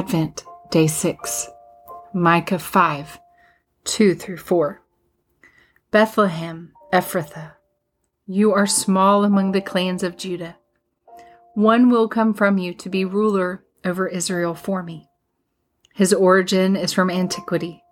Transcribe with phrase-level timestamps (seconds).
[0.00, 1.50] Advent, Day 6,
[2.14, 3.20] Micah 5
[3.84, 4.80] 2 through 4.
[5.90, 7.52] Bethlehem, Ephrathah,
[8.26, 10.56] you are small among the clans of Judah.
[11.52, 15.10] One will come from you to be ruler over Israel for me.
[15.94, 17.84] His origin is from antiquity,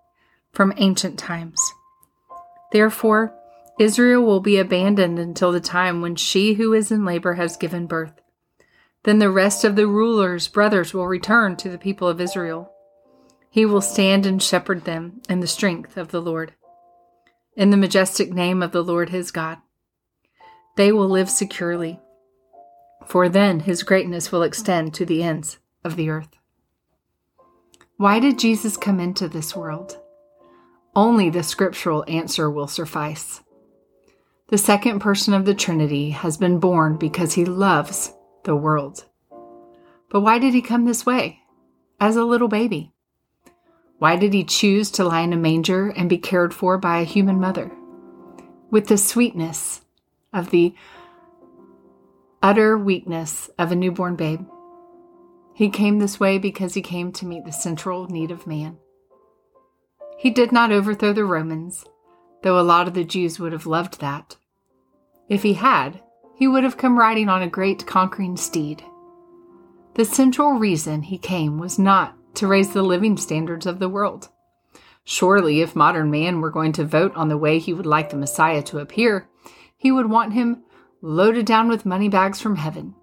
[0.51, 1.61] from ancient times.
[2.73, 3.35] Therefore,
[3.79, 7.87] Israel will be abandoned until the time when she who is in labor has given
[7.87, 8.19] birth.
[9.09, 12.71] Then the rest of the ruler's brothers will return to the people of Israel.
[13.49, 16.53] He will stand and shepherd them in the strength of the Lord,
[17.57, 19.61] in the majestic name of the Lord his God.
[20.77, 21.99] They will live securely,
[23.07, 26.37] for then his greatness will extend to the ends of the earth.
[27.97, 29.99] Why did Jesus come into this world?
[30.95, 33.41] Only the scriptural answer will suffice.
[34.49, 38.13] The second person of the Trinity has been born because he loves
[38.45, 39.05] the world.
[40.11, 41.41] But why did he come this way,
[42.01, 42.93] as a little baby?
[43.99, 47.05] Why did he choose to lie in a manger and be cared for by a
[47.05, 47.71] human mother?
[48.71, 49.83] With the sweetness
[50.33, 50.75] of the
[52.43, 54.47] utter weakness of a newborn babe.
[55.55, 58.79] He came this way because he came to meet the central need of man.
[60.17, 61.85] He did not overthrow the Romans,
[62.43, 64.37] though a lot of the Jews would have loved that.
[65.29, 66.01] If he had,
[66.39, 68.85] he would have come riding on a great conquering steed.
[69.95, 74.29] The central reason he came was not to raise the living standards of the world.
[75.03, 78.17] Surely, if modern man were going to vote on the way he would like the
[78.17, 79.29] Messiah to appear,
[79.77, 80.63] he would want him
[81.03, 82.95] loaded down with money bags from heaven.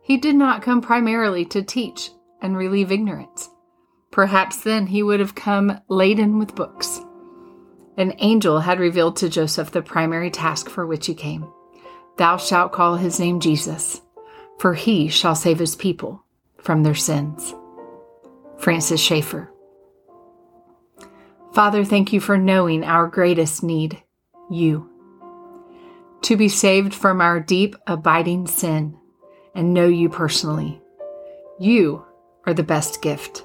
[0.00, 3.50] He did not come primarily to teach and relieve ignorance.
[4.12, 7.00] Perhaps then he would have come laden with books.
[7.96, 11.52] An angel had revealed to Joseph the primary task for which he came
[12.16, 14.00] Thou shalt call his name Jesus,
[14.58, 16.24] for he shall save his people
[16.58, 17.54] from their sins.
[18.58, 19.50] Francis Schaeffer.
[21.52, 24.02] Father, thank you for knowing our greatest need,
[24.50, 24.88] you.
[26.22, 28.96] To be saved from our deep, abiding sin
[29.54, 30.80] and know you personally.
[31.58, 32.04] You
[32.46, 33.44] are the best gift.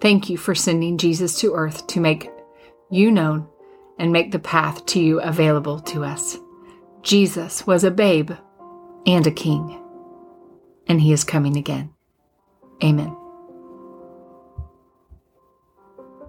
[0.00, 2.30] Thank you for sending Jesus to earth to make
[2.90, 3.46] you known
[3.98, 6.38] and make the path to you available to us.
[7.02, 8.30] Jesus was a babe
[9.06, 9.80] and a king,
[10.86, 11.92] and he is coming again.
[12.82, 13.16] Amen.